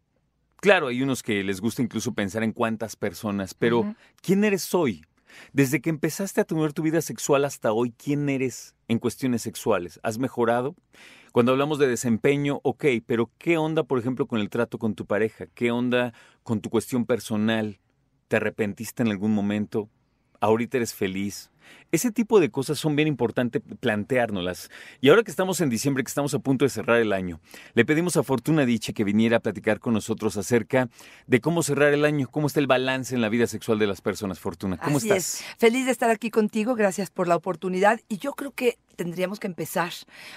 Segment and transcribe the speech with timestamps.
[0.60, 5.06] Claro, hay unos que les gusta incluso pensar en cuántas personas, pero ¿quién eres hoy?
[5.54, 9.98] Desde que empezaste a tener tu vida sexual hasta hoy, ¿quién eres en cuestiones sexuales?
[10.02, 10.76] ¿Has mejorado?
[11.32, 15.06] Cuando hablamos de desempeño, ok, pero ¿qué onda, por ejemplo, con el trato con tu
[15.06, 15.46] pareja?
[15.54, 17.80] ¿Qué onda con tu cuestión personal?
[18.28, 19.88] ¿Te arrepentiste en algún momento?
[20.40, 21.51] ¿Ahorita eres feliz?
[21.90, 24.70] Ese tipo de cosas son bien importantes planteárnoslas.
[25.00, 27.40] Y ahora que estamos en diciembre, que estamos a punto de cerrar el año,
[27.74, 30.88] le pedimos a Fortuna Diche que viniera a platicar con nosotros acerca
[31.26, 34.00] de cómo cerrar el año, cómo está el balance en la vida sexual de las
[34.00, 34.40] personas.
[34.40, 35.40] Fortuna, ¿cómo Así estás?
[35.40, 35.44] es.
[35.58, 38.00] Feliz de estar aquí contigo, gracias por la oportunidad.
[38.08, 39.92] Y yo creo que tendríamos que empezar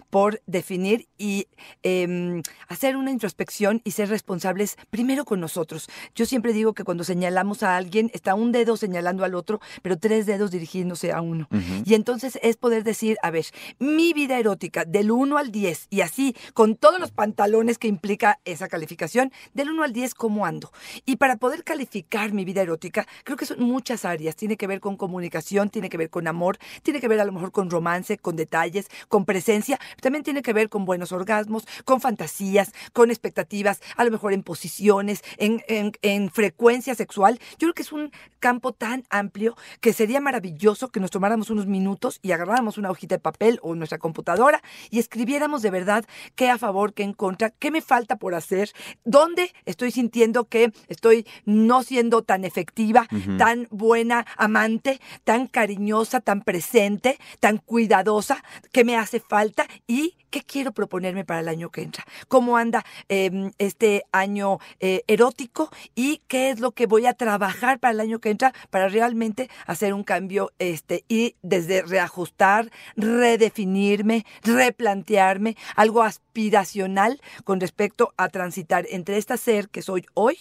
[0.10, 1.48] por definir y
[1.84, 5.88] eh, hacer una introspección y ser responsables primero con nosotros.
[6.16, 9.98] Yo siempre digo que cuando señalamos a alguien, está un dedo señalando al otro, pero
[9.98, 11.48] tres dedos dirigiéndose a uno.
[11.86, 13.46] Y entonces es poder decir, a ver,
[13.80, 18.40] mi vida erótica del 1 al 10 y así, con todos los pantalones que implica
[18.46, 20.72] esa calificación, del 1 al 10, ¿cómo ando?
[21.06, 24.36] Y para poder calificar mi vida erótica, creo que son muchas áreas.
[24.36, 27.32] Tiene que ver con comunicación, tiene que ver con amor, tiene que ver a lo
[27.32, 29.80] mejor con romance, con detalles, con presencia.
[30.02, 34.44] También tiene que ver con buenos orgasmos, con fantasías, con expectativas, a lo mejor en
[34.44, 37.40] posiciones, en, en- en frecuencia sexual.
[37.60, 41.66] Yo creo que es un campo tan amplio que sería maravilloso que nos tomáramos unos
[41.66, 44.62] minutos y agarráramos una hojita de papel o nuestra computadora
[44.92, 46.06] y escribiéramos de verdad
[46.36, 48.70] qué a favor, qué en contra, qué me falta por hacer,
[49.04, 53.08] dónde estoy sintiendo que estoy no siendo tan efectiva,
[53.38, 58.35] tan buena amante, tan cariñosa, tan presente, tan cuidadosa,
[58.72, 62.06] qué me hace falta y qué quiero proponerme para el año que entra.
[62.28, 67.80] Cómo anda eh, este año eh, erótico y qué es lo que voy a trabajar
[67.80, 74.26] para el año que entra para realmente hacer un cambio este, y desde reajustar, redefinirme,
[74.44, 80.38] replantearme, algo aspiracional con respecto a transitar entre esta ser que soy hoy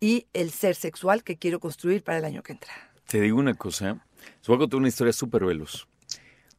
[0.00, 2.72] y el ser sexual que quiero construir para el año que entra.
[3.06, 4.04] Te digo una cosa,
[4.40, 5.88] os voy a contar una historia súper veloz.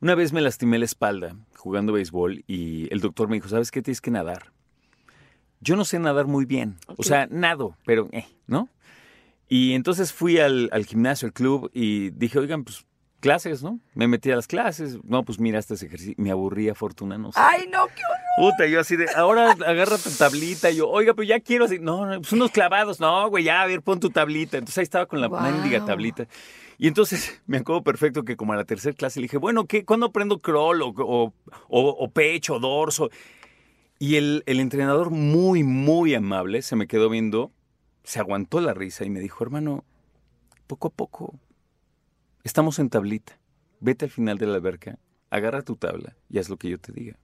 [0.05, 3.81] Una vez me lastimé la espalda jugando béisbol y el doctor me dijo, ¿sabes qué?
[3.81, 4.51] Tienes que nadar.
[5.61, 8.69] Yo no sé nadar muy bien, o sea, nado, pero, eh, ¿no?
[9.49, 12.85] Y entonces fui al, al gimnasio, al club, y dije, oigan, pues
[13.19, 13.79] clases, ¿no?
[13.95, 14.99] Me metí a las clases.
[15.05, 16.13] No, pues mira, este ejercicio.
[16.17, 17.39] Me aburría, Fortuna, no sé.
[17.41, 18.51] ¡Ay, no, qué horror!
[18.51, 20.69] Puta, yo así de, ahora agarra tu tablita.
[20.69, 21.79] Y yo, oiga, pero ya quiero así.
[21.79, 22.99] No, no, pues unos clavados.
[22.99, 24.59] No, güey, ya, a ver, pon tu tablita.
[24.59, 25.41] Entonces ahí estaba con la Guau.
[25.41, 26.27] mendiga tablita.
[26.77, 29.85] Y entonces me acuerdo perfecto que como a la tercera clase le dije, bueno, ¿qué?
[29.85, 31.33] ¿Cuándo aprendo crawl o, o,
[31.69, 33.09] o- pecho o dorso?
[33.99, 37.51] Y el, el entrenador muy, muy amable se me quedó viendo,
[38.03, 39.85] se aguantó la risa y me dijo, hermano,
[40.67, 41.39] poco a poco,
[42.43, 43.39] estamos en tablita.
[43.79, 44.99] Vete al final de la alberca,
[45.29, 47.17] agarra tu tabla y haz lo que yo te diga.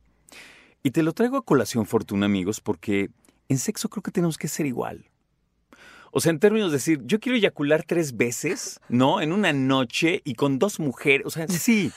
[0.83, 3.09] Y te lo traigo a colación, Fortuna, amigos, porque
[3.49, 5.10] en sexo creo que tenemos que ser igual.
[6.11, 9.21] O sea, en términos de decir, yo quiero eyacular tres veces, ¿no?
[9.21, 11.25] En una noche y con dos mujeres.
[11.25, 11.91] O sea, sí,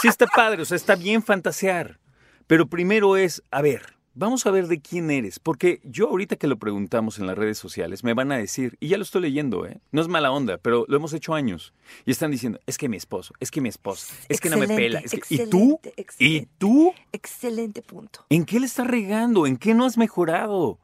[0.00, 1.98] sí está padre, o sea, está bien fantasear.
[2.46, 5.38] Pero primero es, a ver, vamos a ver de quién eres.
[5.38, 8.88] Porque yo ahorita que lo preguntamos en las redes sociales, me van a decir, y
[8.88, 9.80] ya lo estoy leyendo, ¿eh?
[9.90, 11.72] No es mala onda, pero lo hemos hecho años.
[12.06, 14.64] Y están diciendo, es que mi esposo, es que mi esposa, es que no me
[14.64, 15.00] Excelente, pela.
[15.00, 15.78] es que- ¿Y tú?
[15.82, 16.50] excelente, ¿Y excelente.
[16.58, 16.94] tú?
[17.12, 18.24] Excelente punto.
[18.30, 19.46] ¿En qué le estás regando?
[19.46, 20.78] ¿En qué no has mejorado?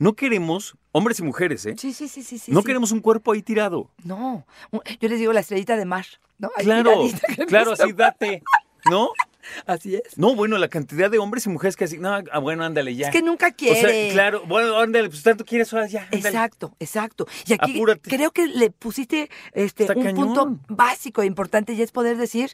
[0.00, 1.74] No queremos, hombres y mujeres, ¿eh?
[1.76, 2.38] Sí, sí, sí, sí.
[2.38, 2.66] sí no sí.
[2.66, 3.90] queremos un cuerpo ahí tirado.
[4.02, 6.06] No, yo les digo la estrellita de mar,
[6.38, 6.50] ¿no?
[6.56, 7.02] Ahí Claro,
[7.46, 8.42] claro, así date,
[8.90, 9.10] ¿no?
[9.66, 10.16] Así es.
[10.18, 13.06] No, bueno, la cantidad de hombres y mujeres que así, no, ah, bueno, ándale ya.
[13.06, 13.80] Es que nunca O quiere.
[13.80, 16.28] sea, claro, bueno, ándale, pues tanto quieres, ahora ya, ándale.
[16.28, 17.26] Exacto, exacto.
[17.46, 18.08] Y aquí Apúrate.
[18.08, 20.26] creo que le pusiste este, Está un cañón.
[20.26, 22.52] punto básico e importante y es poder decir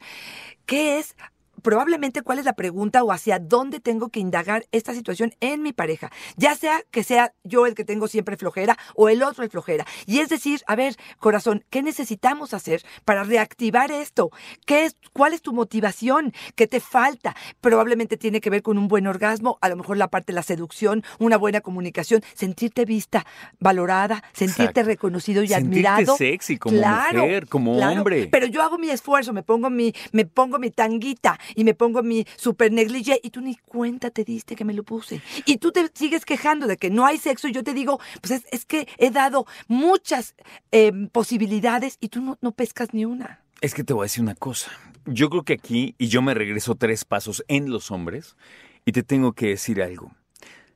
[0.64, 1.16] qué es
[1.62, 5.72] probablemente cuál es la pregunta o hacia dónde tengo que indagar esta situación en mi
[5.72, 6.10] pareja.
[6.36, 9.86] Ya sea que sea yo el que tengo siempre flojera o el otro el flojera.
[10.06, 14.30] Y es decir, a ver, corazón, ¿qué necesitamos hacer para reactivar esto?
[14.64, 16.32] ¿Qué es, ¿Cuál es tu motivación?
[16.54, 17.34] ¿Qué te falta?
[17.60, 20.42] Probablemente tiene que ver con un buen orgasmo, a lo mejor la parte de la
[20.42, 23.26] seducción, una buena comunicación, sentirte vista,
[23.58, 24.82] valorada, sentirte Exacto.
[24.88, 26.16] reconocido y Sentirte admirado.
[26.16, 28.28] sexy como mujer, como hombre.
[28.28, 32.02] Pero yo hago mi esfuerzo, me pongo mi, me pongo mi tanguita y me pongo
[32.02, 35.20] mi super negligé y tú ni cuenta te diste que me lo puse.
[35.44, 38.32] Y tú te sigues quejando de que no hay sexo y yo te digo, pues
[38.32, 40.34] es, es que he dado muchas
[40.72, 43.42] eh, posibilidades y tú no, no pescas ni una.
[43.60, 44.70] Es que te voy a decir una cosa.
[45.06, 48.36] Yo creo que aquí, y yo me regreso tres pasos en los hombres,
[48.84, 50.12] y te tengo que decir algo.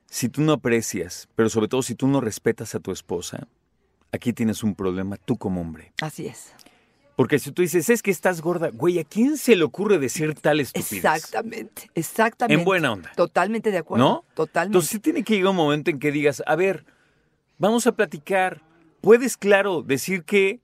[0.07, 3.47] Si tú no aprecias, pero sobre todo si tú no respetas a tu esposa,
[4.11, 5.93] aquí tienes un problema tú como hombre.
[6.01, 6.53] Así es.
[7.21, 10.33] Porque si tú dices, es que estás gorda, güey, ¿a quién se le ocurre decir
[10.33, 11.05] tal estupidez?
[11.05, 12.59] Exactamente, exactamente.
[12.59, 13.11] En buena onda.
[13.15, 14.03] Totalmente de acuerdo.
[14.03, 14.25] ¿No?
[14.33, 14.69] Totalmente.
[14.69, 16.83] Entonces sí tiene que llegar un momento en que digas, a ver,
[17.59, 18.63] vamos a platicar.
[19.01, 20.61] Puedes, claro, decir que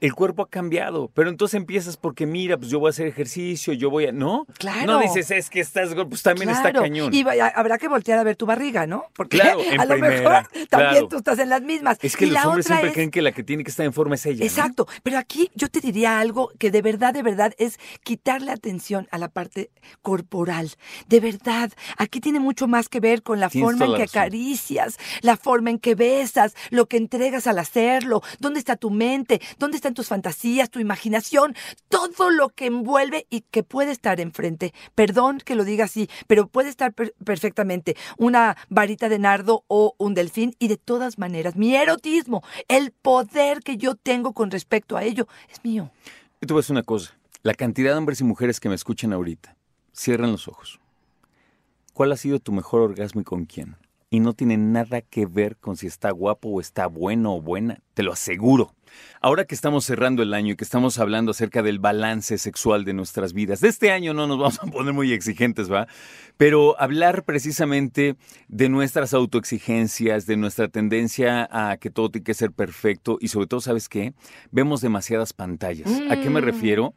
[0.00, 3.72] el cuerpo ha cambiado, pero entonces empiezas porque mira, pues yo voy a hacer ejercicio,
[3.72, 4.12] yo voy a...
[4.12, 4.46] ¿No?
[4.58, 4.92] Claro.
[4.92, 7.12] No dices, es que estás pues también está cañón.
[7.14, 9.04] Y vaya- habrá que voltear a ver tu barriga, ¿no?
[9.14, 11.08] Porque Claro, en a lo primera, mejor también claro.
[11.08, 11.98] tú estás en las mismas.
[12.02, 13.86] Es que Y los la hombres siempre es- creen que la que tiene que estar
[13.86, 14.40] en forma es ella.
[14.40, 14.44] ¿no?
[14.44, 19.08] Exacto, pero aquí yo te diría algo que de verdad, de verdad es quitarle atención
[19.10, 19.70] a la parte
[20.02, 20.70] corporal.
[21.08, 24.04] De verdad, aquí tiene mucho más que ver con la Tienes forma en que la
[24.04, 29.40] acaricias, la forma en que besas, lo que entregas al hacerlo, dónde está tu mente,
[29.58, 31.54] dónde están tus fantasías, tu imaginación,
[31.90, 34.72] todo lo que envuelve y que puede estar enfrente.
[34.94, 39.94] Perdón que lo diga así, pero puede estar per- perfectamente una varita de nardo o
[39.98, 44.96] un delfín y de todas maneras, mi erotismo, el poder que yo tengo con respecto
[44.96, 45.90] a ello, es mío.
[46.40, 47.14] Voy a decir una cosa.
[47.42, 49.54] La cantidad de hombres y mujeres que me escuchan ahorita,
[49.92, 50.80] cierran los ojos.
[51.92, 53.76] ¿Cuál ha sido tu mejor orgasmo y con quién?
[54.14, 57.80] Y no tiene nada que ver con si está guapo o está bueno o buena,
[57.94, 58.72] te lo aseguro.
[59.20, 62.92] Ahora que estamos cerrando el año y que estamos hablando acerca del balance sexual de
[62.92, 65.88] nuestras vidas, de este año no nos vamos a poner muy exigentes, ¿va?
[66.36, 68.14] Pero hablar precisamente
[68.46, 73.48] de nuestras autoexigencias, de nuestra tendencia a que todo tiene que ser perfecto y sobre
[73.48, 74.14] todo, ¿sabes qué?
[74.52, 75.90] Vemos demasiadas pantallas.
[76.08, 76.94] ¿A qué me refiero?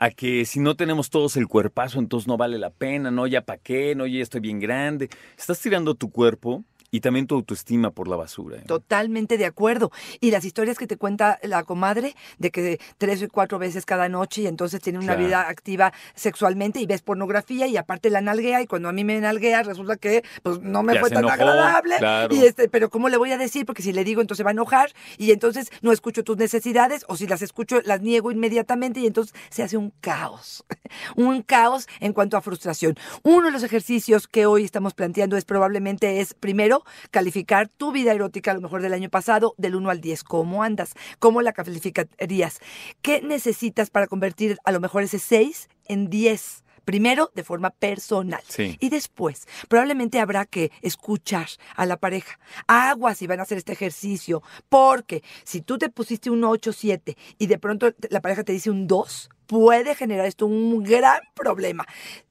[0.00, 3.42] A que si no tenemos todos el cuerpazo, entonces no vale la pena, no, ya
[3.42, 5.10] pa' qué, no, ya estoy bien grande.
[5.36, 8.58] Estás tirando tu cuerpo y también tu autoestima por la basura.
[8.58, 8.64] ¿eh?
[8.66, 9.90] Totalmente de acuerdo.
[10.20, 14.08] Y las historias que te cuenta la comadre de que tres o cuatro veces cada
[14.08, 15.26] noche y entonces tiene una Claro.
[15.26, 19.20] vida activa sexualmente y ves pornografía y aparte la nalguea y cuando a mí me
[19.20, 21.96] nalguea resulta que pues no me Ya fue tan enojó, agradable.
[21.98, 22.34] claro.
[22.34, 23.66] Y este, pero ¿cómo le voy a decir?
[23.66, 27.16] Porque si le digo entonces va a enojar y entonces no escucho tus necesidades o
[27.16, 30.64] si las escucho las niego inmediatamente y entonces se hace un caos.
[31.16, 32.96] un caos en cuanto a frustración.
[33.22, 36.79] Uno de los ejercicios que hoy estamos planteando es probablemente es primero
[37.10, 40.24] calificar tu vida erótica a lo mejor del año pasado del 1 al 10.
[40.24, 40.94] ¿Cómo andas?
[41.18, 42.60] ¿Cómo la calificarías?
[43.02, 46.64] ¿Qué necesitas para convertir a lo mejor ese 6 en 10?
[46.84, 48.42] Primero, de forma personal.
[48.48, 48.76] Sí.
[48.80, 51.46] Y después, probablemente habrá que escuchar
[51.76, 52.38] a la pareja.
[52.66, 54.42] Aguas si van a hacer este ejercicio.
[54.68, 58.70] Porque si tú te pusiste un 8, 7 y de pronto la pareja te dice
[58.70, 61.86] un 2, puede generar esto un gran problema.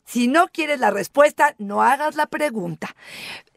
[0.06, 2.96] Si no quieres la respuesta, no hagas la pregunta.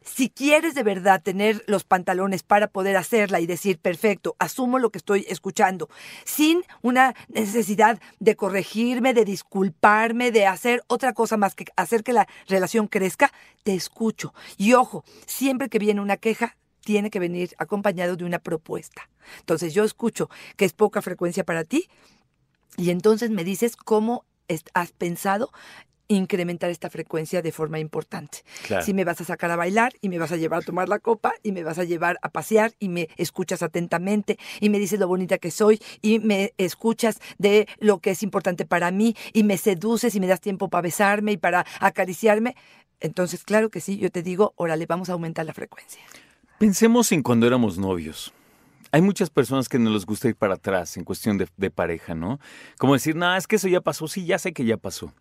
[0.05, 4.91] Si quieres de verdad tener los pantalones para poder hacerla y decir, perfecto, asumo lo
[4.91, 5.89] que estoy escuchando,
[6.25, 12.13] sin una necesidad de corregirme, de disculparme, de hacer otra cosa más que hacer que
[12.13, 13.33] la relación crezca,
[13.63, 14.35] te escucho.
[14.57, 19.09] Y ojo, siempre que viene una queja, tiene que venir acompañado de una propuesta.
[19.39, 21.89] Entonces yo escucho que es poca frecuencia para ti
[22.77, 24.25] y entonces me dices cómo
[24.75, 25.51] has pensado
[26.09, 28.39] incrementar esta frecuencia de forma importante.
[28.67, 28.85] Claro.
[28.85, 30.99] Si me vas a sacar a bailar y me vas a llevar a tomar la
[30.99, 35.01] copa y me vas a llevar a pasear y me escuchas atentamente y me dices
[35.01, 39.45] lo bonita que soy y me escuchas de lo que es importante para mí y
[39.45, 42.57] me seduces y me das tiempo para besarme y para acariciarme,
[43.01, 46.01] entonces claro que sí, yo te digo, órale, vamos a aumentar la frecuencia.
[46.59, 48.33] Pensemos en cuando éramos novios.
[48.93, 52.15] Hay muchas personas que no les gusta ir para atrás en cuestión de, de pareja,
[52.15, 52.39] ¿no?
[52.79, 55.15] Como decir, no, es que eso ya pasó, sí, ya sé que ya pasó,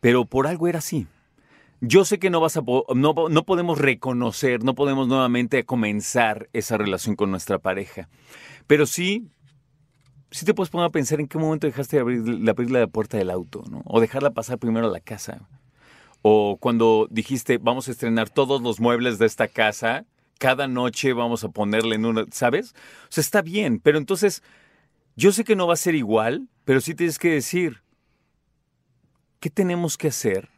[0.00, 1.06] pero por algo era así.
[1.80, 2.62] Yo sé que no vas a
[2.94, 8.08] no, no podemos reconocer, no podemos nuevamente comenzar esa relación con nuestra pareja,
[8.66, 9.28] pero sí,
[10.30, 12.86] sí te puedes poner a pensar en qué momento dejaste de abrir, de abrirle la
[12.86, 13.82] puerta del auto, ¿no?
[13.84, 15.48] O dejarla pasar primero a la casa.
[16.22, 20.06] O cuando dijiste, vamos a estrenar todos los muebles de esta casa,
[20.38, 22.74] cada noche vamos a ponerle en una, ¿sabes?
[23.04, 24.42] O sea, está bien, pero entonces,
[25.14, 27.82] yo sé que no va a ser igual, pero sí tienes que decir,
[29.46, 30.48] ¿qué tenemos que hacer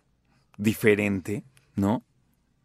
[0.57, 2.03] diferente, ¿no?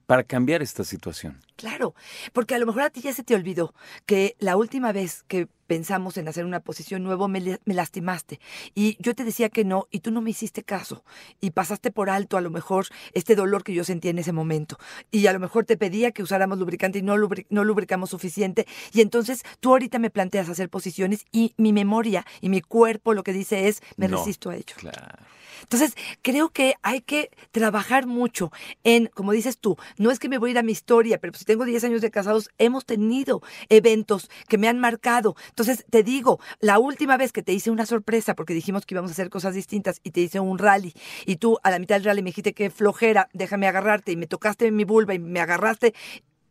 [0.06, 1.42] Para cambiar esta situación.
[1.56, 1.94] Claro,
[2.34, 3.74] porque a lo mejor a ti ya se te olvidó
[4.06, 8.40] que la última vez que pensamos en hacer una posición nueva me, lastimaste
[8.76, 11.04] y yo te decía que no y tú no me hiciste caso
[11.42, 14.78] y pasaste por alto a lo mejor este dolor que yo sentía en ese momento
[15.10, 17.16] y a lo mejor te pedía que usáramos lubricante y no,
[17.50, 22.50] no lubricamos suficiente y entonces tú ahorita me planteas hacer posiciones y mi memoria y
[22.50, 24.18] mi cuerpo lo que dice es me No.
[24.18, 24.76] resisto a ello.
[24.78, 25.24] Claro.
[25.64, 28.52] Entonces, creo que hay que trabajar mucho
[28.84, 31.32] en, como dices tú, no es que me voy a ir a mi historia, pero
[31.44, 35.36] si tengo 10 años de casados, hemos tenido eventos que me han marcado.
[35.50, 39.12] Entonces, te digo, la última vez que te hice una sorpresa, porque dijimos que íbamos
[39.12, 40.94] a hacer cosas distintas y te hice un rally,
[41.26, 44.26] y tú a la mitad del rally me dijiste que flojera, déjame agarrarte, y me
[44.26, 45.94] tocaste en mi vulva y me agarraste,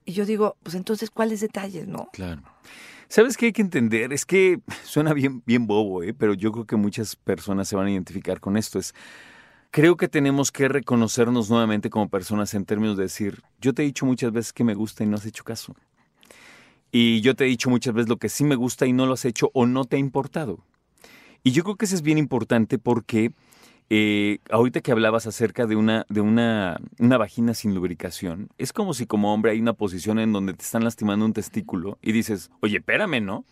[0.05, 2.11] y yo digo, pues entonces, ¿cuáles detalles, no?
[2.13, 2.43] Claro.
[3.09, 4.13] ¿Sabes qué hay que entender?
[4.13, 6.13] Es que suena bien, bien bobo, ¿eh?
[6.13, 8.79] pero yo creo que muchas personas se van a identificar con esto.
[8.79, 8.95] Es,
[9.73, 13.87] creo que tenemos que reconocernos nuevamente como personas en términos de decir, yo te he
[13.87, 15.75] dicho muchas veces que me gusta y no has hecho caso.
[16.93, 19.15] Y yo te he dicho muchas veces lo que sí me gusta y no lo
[19.15, 20.59] has hecho o no te ha importado.
[21.43, 23.33] Y yo creo que eso es bien importante porque
[23.89, 28.93] eh, ahorita que hablabas acerca de una, de una, una vagina sin lubricación, es como
[28.93, 32.51] si como hombre hay una posición en donde te están lastimando un testículo y dices,
[32.61, 33.47] oye, espérame, ¿no?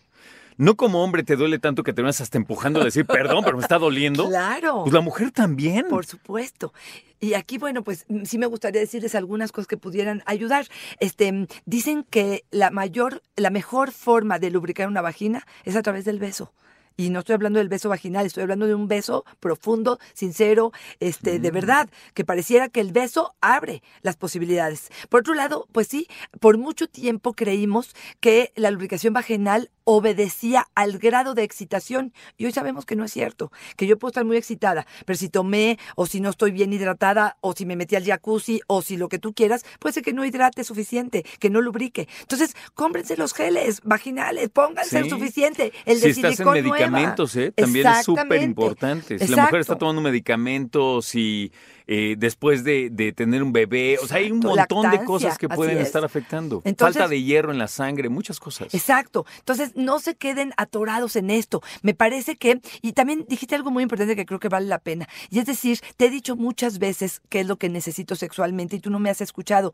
[0.57, 3.57] No como hombre te duele tanto que te vas hasta empujando a decir, perdón, pero
[3.57, 4.27] me está doliendo.
[4.27, 4.81] Claro.
[4.83, 5.87] Pues la mujer también.
[5.89, 6.73] Por supuesto.
[7.19, 10.65] Y aquí, bueno, pues mm, sí me gustaría decirles algunas cosas que pudieran ayudar.
[10.99, 15.81] Este, mm, dicen que la mayor, la mejor forma de lubricar una vagina es a
[15.83, 16.51] través del beso.
[16.97, 21.39] Y no estoy hablando del beso vaginal, estoy hablando de un beso profundo, sincero, este,
[21.39, 24.89] de verdad, que pareciera que el beso abre las posibilidades.
[25.09, 26.07] Por otro lado, pues sí,
[26.39, 32.51] por mucho tiempo creímos que la lubricación vaginal obedecía al grado de excitación y hoy
[32.51, 36.05] sabemos que no es cierto, que yo puedo estar muy excitada, pero si tomé o
[36.05, 39.19] si no estoy bien hidratada o si me metí al jacuzzi o si lo que
[39.19, 42.07] tú quieras, puede ser que no hidrate suficiente, que no lubrique.
[42.21, 45.09] Entonces, cómprense los geles vaginales, pónganse el Sí.
[45.09, 47.51] suficiente, el si de estás en medicamentos, ¿eh?
[47.51, 49.19] también es súper importante.
[49.19, 51.51] Si la mujer está tomando medicamentos y
[51.93, 55.49] eh, después de, de tener un bebé, o sea, hay un montón de cosas que
[55.49, 55.87] pueden es.
[55.87, 56.61] estar afectando.
[56.63, 58.73] Entonces- Falta de hierro en la sangre, muchas cosas.
[58.73, 59.25] Exacto.
[59.39, 61.61] Entonces, no se queden atorados en esto.
[61.81, 65.09] Me parece que, y también dijiste algo muy importante que creo que vale la pena.
[65.29, 68.79] Y es decir, te he dicho muchas veces qué es lo que necesito sexualmente y
[68.79, 69.73] tú no me has escuchado.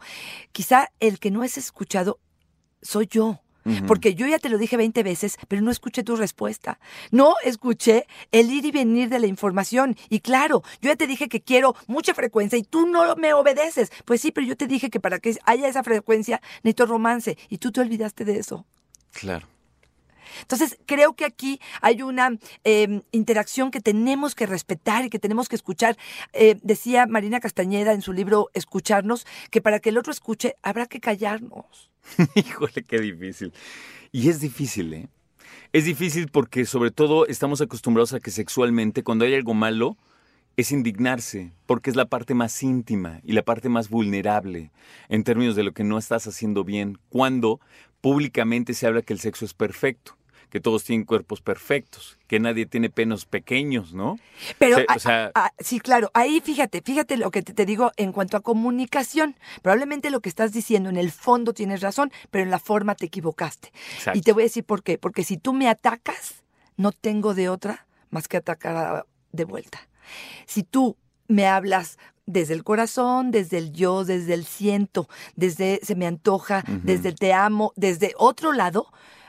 [0.52, 2.20] Quizá el que no has escuchado
[2.82, 3.40] soy yo.
[3.88, 6.80] Porque yo ya te lo dije 20 veces, pero no escuché tu respuesta.
[7.12, 9.96] No escuché el ir y venir de la información.
[10.10, 13.92] Y claro, yo ya te dije que quiero mucha frecuencia y tú no me obedeces.
[14.06, 17.38] Pues sí, pero yo te dije que para que haya esa frecuencia necesito romance.
[17.50, 18.66] Y tú te olvidaste de eso.
[19.12, 19.48] Claro.
[20.42, 25.50] Entonces, creo que aquí hay una eh, interacción que tenemos que respetar y que tenemos
[25.50, 25.98] que escuchar.
[26.34, 30.86] Eh, decía Marina Castañeda en su libro Escucharnos, que para que el otro escuche habrá
[30.86, 31.92] que callarnos.
[32.36, 33.54] Híjole, qué difícil.
[34.12, 35.08] Y es difícil, ¿eh?
[35.74, 39.98] Es difícil porque sobre todo estamos acostumbrados a que sexualmente cuando hay algo malo
[40.58, 44.72] es indignarse, porque es la parte más íntima y la parte más vulnerable
[45.08, 47.60] en términos de lo que no estás haciendo bien, cuando
[48.02, 50.18] públicamente se habla que el sexo es perfecto,
[50.50, 54.18] que todos tienen cuerpos perfectos, que nadie tiene penos pequeños, ¿no?
[54.58, 57.54] Pero, Sí, o a- sea- a- a- sí, claro, ahí fíjate, fíjate lo que te,
[57.54, 59.36] te digo en cuanto a comunicación.
[59.62, 63.08] Probablemente lo que estás diciendo en el fondo tienes razón, pero en la forma te
[63.08, 63.72] equivocaste.
[63.98, 64.18] Exacto.
[64.18, 64.98] Y te voy a decir por qué.
[64.98, 66.44] Porque si tú me atacas,
[66.78, 69.80] no tengo de otra más que atacar de vuelta.
[70.46, 70.98] Si tú
[71.28, 76.64] me hablas desde el corazón, desde el yo, desde el siento, desde se me antoja,
[76.84, 78.88] desde el te amo, desde otro lado,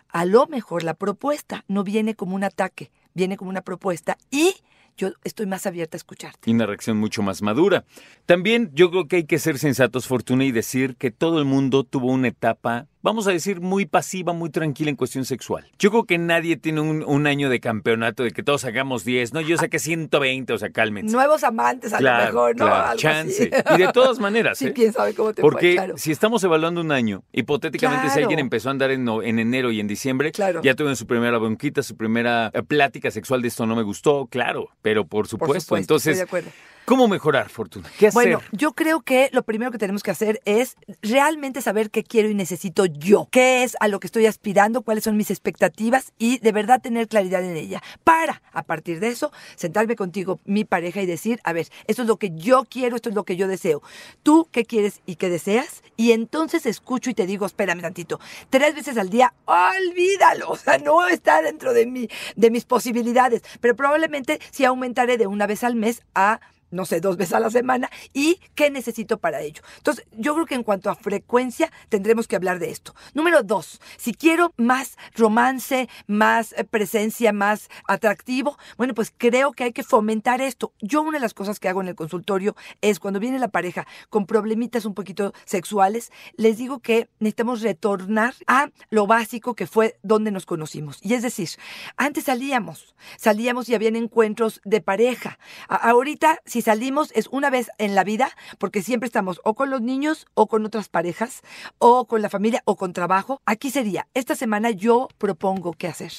[0.08, 4.54] a lo mejor la propuesta no viene como un ataque, viene como una propuesta y
[4.96, 6.50] yo estoy más abierta a escucharte.
[6.50, 7.84] y una reacción mucho más madura.
[8.26, 11.84] También yo creo que hay que ser sensatos, Fortuna, y decir que todo el mundo
[11.84, 15.66] tuvo una etapa, vamos a decir, muy pasiva, muy tranquila en cuestión sexual.
[15.78, 19.32] Yo creo que nadie tiene un, un año de campeonato de que todos hagamos 10,
[19.32, 21.12] no, yo saqué 120, o sea, cálmense.
[21.14, 22.66] Nuevos amantes a Claro, lo mejor, ¿no?
[22.66, 23.50] claro, Algo chance.
[23.52, 23.74] así.
[23.74, 24.72] Y de todas maneras, Sí, ¿eh?
[24.72, 25.96] quién sabe cómo te fue, Porque claro.
[25.96, 29.86] si estamos evaluando un año, hipotéticamente si alguien empezó a andar en, enero y en
[29.88, 30.60] diciembre, Claro.
[30.62, 34.26] ya tuvieron su primera bronquita, su primera eh, plática sexual de esto no me gustó,
[34.26, 35.60] claro, pero por supuesto.
[35.60, 36.50] supuesto, Entonces, estoy de acuerdo.
[36.88, 37.90] ¿Cómo mejorar, Fortuna?
[37.98, 38.14] ¿Qué hacer?
[38.14, 42.30] Bueno, yo creo que lo primero que tenemos que hacer es realmente saber qué quiero
[42.30, 46.38] y necesito yo, qué es a lo que estoy aspirando, cuáles son mis expectativas y
[46.38, 47.82] de verdad tener claridad en ella.
[48.04, 52.08] Para, a partir de eso, sentarme contigo, mi pareja, y decir, a ver, esto es
[52.08, 53.82] lo que yo quiero, esto es lo que yo deseo.
[54.22, 55.82] ¿Tú qué quieres y qué deseas?
[55.98, 58.18] Y entonces escucho y te digo, espérame tantito,
[58.48, 63.42] tres veces al día, olvídalo, o sea, no está dentro de, mi, de mis posibilidades,
[63.60, 67.40] pero probablemente sí aumentaré de una vez al mes a no sé, dos veces a
[67.40, 69.62] la semana y qué necesito para ello.
[69.78, 72.94] Entonces, yo creo que en cuanto a frecuencia tendremos que hablar de esto.
[73.14, 79.64] Número dos, si quiero más romance, más eh, presencia, más atractivo, bueno, pues creo que
[79.64, 80.72] hay que fomentar esto.
[80.80, 83.86] Yo una de las cosas que hago en el consultorio es cuando viene la pareja
[84.10, 89.98] con problemitas un poquito sexuales, les digo que necesitamos retornar a lo básico que fue
[90.02, 90.98] donde nos conocimos.
[91.02, 91.48] Y es decir,
[91.96, 95.38] antes salíamos, salíamos y habían encuentros de pareja.
[95.68, 99.80] Ahorita, si salimos, es una vez en la vida, porque siempre estamos o con los
[99.80, 101.42] niños o con otras parejas,
[101.78, 103.40] o con la familia o con trabajo.
[103.44, 106.12] Aquí sería, esta semana yo propongo qué hacer.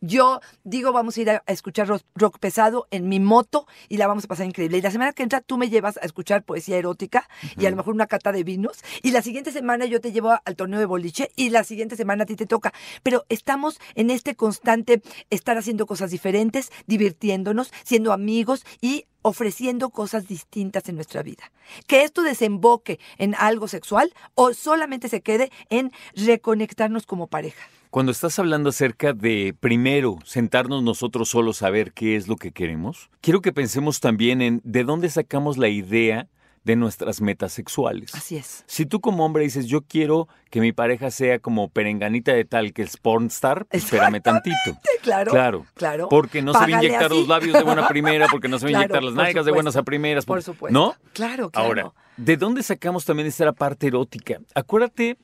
[0.00, 4.06] Yo digo, vamos a ir a, escuchar rock, rock pesado en mi moto y la
[4.06, 4.78] vamos a pasar increíble.
[4.78, 7.28] Y la semana que entra tú me llevas a escuchar poesía erótica
[7.58, 8.82] y a lo mejor una cata de vinos.
[9.02, 12.24] Y la siguiente semana yo te llevo al torneo de boliche y la siguiente semana
[12.24, 12.72] a ti te toca.
[13.02, 20.28] Pero estamos en este constante estar haciendo cosas diferentes, divirtiéndonos, siendo amigos y ofreciendo cosas
[20.28, 21.50] distintas en nuestra vida.
[21.88, 27.66] Que esto desemboque en algo sexual o solamente se quede en reconectarnos como pareja.
[27.90, 32.52] Cuando estás hablando acerca de primero sentarnos nosotros solos a ver qué es lo que
[32.52, 36.28] queremos, quiero que pensemos también en de dónde sacamos la idea
[36.64, 38.12] de nuestras metas sexuales.
[38.14, 38.64] Así es.
[38.66, 42.72] Si tú como hombre dices, yo quiero que mi pareja sea como perenganita de tal
[42.72, 44.56] que es pornstar, pues espérame tantito.
[45.02, 45.30] Claro.
[45.30, 45.66] Claro.
[45.74, 46.08] Claro.
[46.08, 47.14] Porque no se va a inyectar así.
[47.20, 49.46] los labios de buena primera, porque no se va a Claro, inyectar las por nalgas
[49.46, 50.24] de buenas a primeras.
[50.26, 50.76] Por porque- supuesto.
[50.78, 50.94] ¿No?
[51.12, 51.66] Claro, claro.
[51.68, 54.40] Ahora, ¿de dónde sacamos también esta parte erótica?
[54.52, 55.16] Acuérdate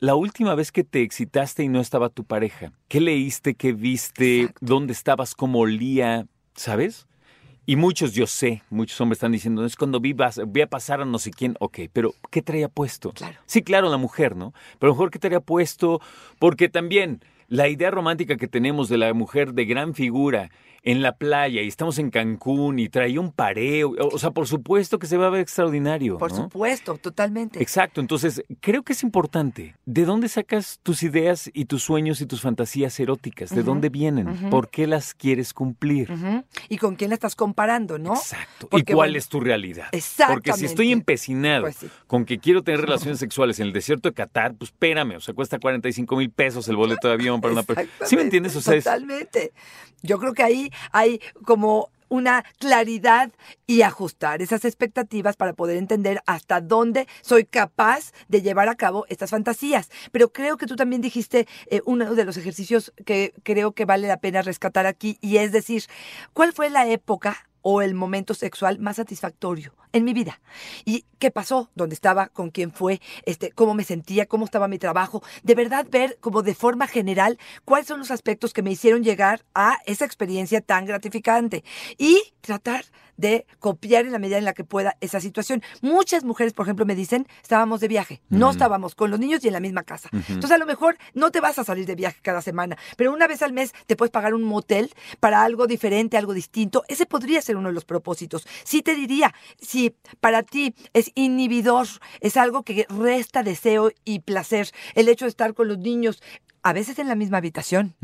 [0.00, 2.72] la última vez que te excitaste y no estaba tu pareja.
[2.88, 3.54] ¿Qué leíste?
[3.54, 4.40] ¿Qué viste?
[4.40, 4.66] Exacto.
[4.66, 5.34] ¿Dónde estabas?
[5.34, 6.26] ¿Cómo olía?
[6.54, 7.06] ¿Sabes?
[7.66, 10.16] Y muchos, yo sé, muchos hombres están diciendo, es cuando vi,
[10.48, 13.12] vi a pasar a no sé quién, ok, pero ¿qué traía puesto?
[13.12, 13.38] Claro.
[13.46, 14.52] Sí, claro, la mujer, ¿no?
[14.78, 16.00] Pero a lo mejor ¿qué traía puesto?
[16.38, 20.50] Porque también la idea romántica que tenemos de la mujer de gran figura
[20.82, 24.98] en la playa y estamos en Cancún y traía un pareo, o sea, por supuesto
[24.98, 26.16] que se va a ver extraordinario.
[26.16, 26.44] Por ¿no?
[26.44, 27.60] supuesto, totalmente.
[27.60, 29.76] Exacto, entonces creo que es importante.
[29.84, 33.54] ¿De dónde sacas tus ideas y tus sueños y tus fantasías eróticas?
[33.54, 34.48] ¿De dónde vienen?
[34.48, 36.10] ¿Por qué las quieres cumplir?
[36.68, 38.14] ¿Y con quién la estás comparando, no?
[38.14, 38.68] Exacto.
[38.68, 39.84] Porque, ¿Y cuál bueno, es tu realidad?
[39.90, 40.52] Porque Exactamente.
[40.54, 41.88] si estoy empecinado Pues sí.
[42.06, 45.34] con que quiero tener relaciones sexuales en el desierto de Qatar, pues espérame, o sea,
[45.34, 47.88] cuesta 45 mil pesos el boleto de avión para una persona.
[48.06, 48.54] ¿Sí me entiendes?
[48.56, 49.52] O sea, es- Totalmente.
[50.02, 53.30] Yo creo que ahí hay como una claridad
[53.68, 59.06] y ajustar esas expectativas para poder entender hasta dónde soy capaz de llevar a cabo
[59.08, 59.90] estas fantasías.
[60.10, 64.08] Pero creo que tú también dijiste eh, uno de los ejercicios que creo que vale
[64.08, 65.84] la pena rescatar aquí y es decir,
[66.32, 70.40] ¿cuál fue la época o el momento sexual más satisfactorio en mi vida.
[70.84, 71.70] ¿Y qué pasó?
[71.74, 72.28] ¿Dónde estaba?
[72.28, 73.00] ¿Con quién fue?
[73.24, 74.26] Este, ¿Cómo me sentía?
[74.26, 75.22] ¿Cómo estaba mi trabajo?
[75.42, 79.44] De verdad ver como de forma general cuáles son los aspectos que me hicieron llegar
[79.54, 81.64] a esa experiencia tan gratificante
[81.98, 82.84] y tratar
[83.20, 85.62] de copiar en la medida en la que pueda esa situación.
[85.82, 89.48] Muchas mujeres, por ejemplo, me dicen, estábamos de viaje, no estábamos con los niños y
[89.48, 90.08] en la misma casa.
[90.12, 93.26] Entonces, a lo mejor no te vas a salir de viaje cada semana, pero una
[93.26, 96.84] vez al mes te puedes pagar un motel para algo diferente, algo distinto.
[96.88, 98.46] Ese podría ser uno de los propósitos.
[98.64, 101.86] Sí te diría, si para ti es inhibidor,
[102.20, 106.22] es algo que resta deseo y placer, el hecho de estar con los niños,
[106.62, 107.94] a veces en la misma habitación,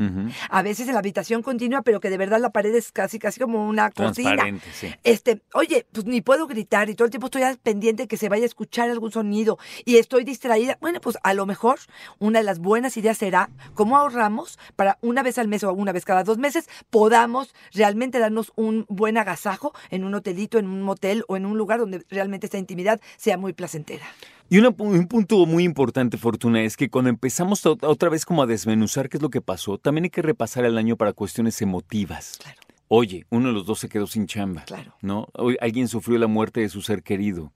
[0.49, 3.39] a veces en la habitación continua, pero que de verdad la pared es casi, casi
[3.39, 3.89] como una.
[3.91, 4.93] Transparente, sí.
[5.03, 8.29] Este, oye, pues ni puedo gritar y todo el tiempo estoy pendiente de que se
[8.29, 10.77] vaya a escuchar algún sonido y estoy distraída.
[10.81, 11.79] Bueno, pues a lo mejor
[12.19, 15.91] una de las buenas ideas será cómo ahorramos para una vez al mes o una
[15.91, 20.81] vez cada dos meses podamos realmente darnos un buen agasajo en un hotelito, en un
[20.81, 24.05] motel o en un lugar donde realmente esta intimidad sea muy placentera.
[24.49, 28.45] Y una un punto muy importante, Fortuna, es que cuando empezamos otra vez como a
[28.45, 32.37] desmenuzar qué es lo que pasó, también hay que repasar el año para cuestiones emotivas.
[32.41, 32.57] Claro.
[32.89, 34.63] Oye, uno de los dos se quedó sin chamba.
[34.63, 34.93] Claro.
[35.01, 35.27] ¿No?
[35.59, 37.51] Alguien sufrió la muerte de su ser querido.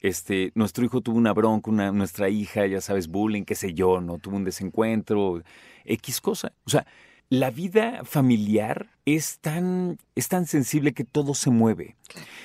[0.00, 4.00] Este, nuestro hijo tuvo una bronca, una, nuestra hija, ya sabes, bullying, qué sé yo,
[4.00, 4.18] ¿no?
[4.18, 5.42] Tuvo un desencuentro,
[5.84, 6.52] X cosa.
[6.64, 6.86] O sea,
[7.28, 11.96] la vida familiar es tan, es tan sensible que todo se mueve.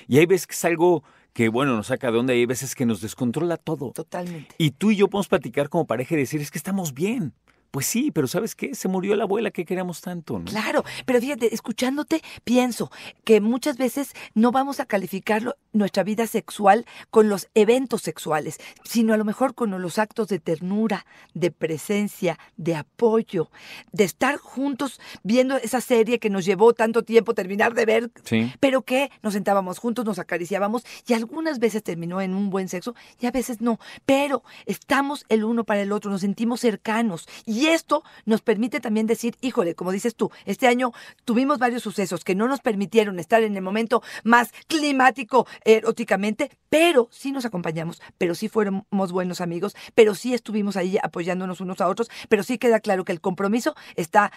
[0.08, 2.76] Y hay veces que es algo que, bueno, nos saca de onda y hay veces
[2.76, 3.92] que nos descontrola todo.
[3.92, 4.56] Totalmente.
[4.58, 7.34] Y tú y yo podemos platicar como pareja y decir, es que estamos bien.
[7.72, 8.76] Pues sí, pero ¿sabes qué?
[8.76, 10.44] Se murió la abuela que queríamos tanto, ¿no?
[10.44, 12.92] Claro, pero fíjate, escuchándote, pienso
[13.24, 18.58] que muchas veces no vamos a calificar lo- nuestra vida sexual con los eventos sexuales,
[18.84, 23.50] sino a lo mejor con los actos de ternura, de presencia, de apoyo,
[23.94, 28.52] de estar juntos viendo esa serie que nos llevó tanto tiempo terminar de ver, Sí.
[28.60, 32.96] pero que nos sentábamos juntos, nos acariciábamos y algunas veces terminó en un buen sexo
[33.20, 37.62] y a veces no, pero estamos el uno para el otro, nos sentimos cercanos y
[37.62, 40.94] Y esto nos permite también decir, híjole, como dices tú, este año
[41.26, 47.08] tuvimos varios sucesos que no nos permitieron estar en el momento más climático eróticamente, pero
[47.12, 51.88] sí nos acompañamos, pero sí fuimos buenos amigos, pero sí estuvimos ahí apoyándonos unos a
[51.88, 54.32] otros, pero sí queda claro que el compromiso está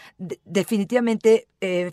[0.45, 1.93] definitivamente eh,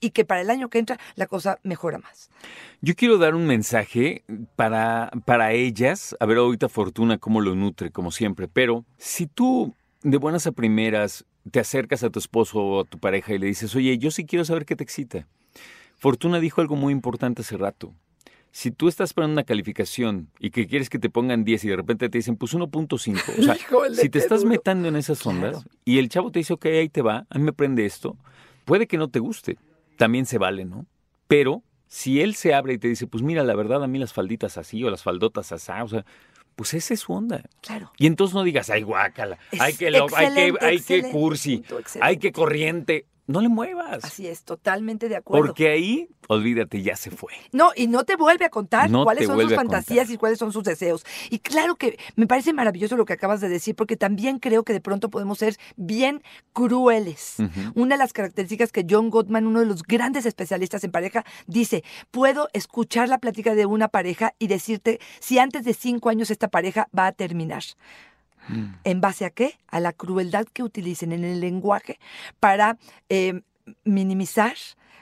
[0.00, 2.30] y que para el año que entra la cosa mejora más.
[2.80, 4.24] Yo quiero dar un mensaje
[4.56, 9.74] para, para ellas, a ver ahorita Fortuna cómo lo nutre, como siempre, pero si tú
[10.02, 13.46] de buenas a primeras te acercas a tu esposo o a tu pareja y le
[13.46, 15.26] dices, oye, yo sí quiero saber qué te excita.
[15.96, 17.92] Fortuna dijo algo muy importante hace rato.
[18.54, 21.74] Si tú estás esperando una calificación y que quieres que te pongan 10 y de
[21.74, 22.88] repente te dicen, pues 1.5,
[23.40, 23.56] o sea,
[24.00, 27.02] si te estás metiendo en esas ondas y el chavo te dice, ok, ahí te
[27.02, 28.16] va, a mí me prende esto,
[28.64, 29.58] puede que no te guste,
[29.96, 30.86] también se vale, ¿no?
[31.26, 34.12] Pero si él se abre y te dice, pues mira, la verdad a mí las
[34.12, 36.06] falditas así o las faldotas así, o sea,
[36.54, 37.42] pues esa es su onda.
[37.60, 37.90] Claro.
[37.98, 41.64] Y entonces no digas, ay, guácala, hay que, lo, hay que, hay que cursi,
[42.00, 44.04] hay que corriente no le muevas.
[44.04, 45.46] Así es, totalmente de acuerdo.
[45.46, 47.32] Porque ahí, olvídate, ya se fue.
[47.52, 50.64] No, y no te vuelve a contar cuáles son sus fantasías y cuáles son sus
[50.64, 51.04] deseos.
[51.30, 54.72] Y claro que me parece maravilloso lo que acabas de decir, porque también creo que
[54.72, 57.36] de pronto podemos ser bien crueles.
[57.74, 61.82] Una de las características que John Gottman, uno de los grandes especialistas en pareja, dice,
[62.10, 66.48] puedo escuchar la plática de una pareja y decirte si antes de cinco años esta
[66.48, 67.62] pareja va a terminar.
[68.48, 68.74] Mm.
[68.84, 69.58] ¿En base a qué?
[69.68, 71.98] A la crueldad que utilicen en el lenguaje
[72.40, 72.78] para
[73.08, 73.42] eh,
[73.84, 74.54] minimizar,